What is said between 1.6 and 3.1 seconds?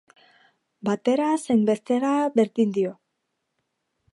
bestera, berdin dio.